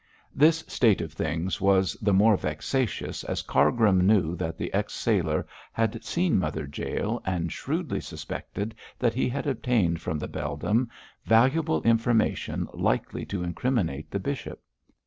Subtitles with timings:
[0.33, 5.45] This state of things was the more vexatious as Cargrim knew that the ex sailor
[5.71, 10.89] had seen Mother Jael, and shrewdly suspected that he had obtained from the beldam
[11.23, 14.59] valuable information likely to incriminate the bishop.